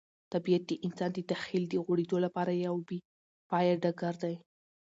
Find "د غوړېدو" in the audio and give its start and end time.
1.69-2.17